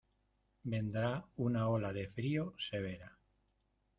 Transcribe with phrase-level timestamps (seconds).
[0.73, 1.11] Vendrá
[1.49, 3.13] una ola de frío severa.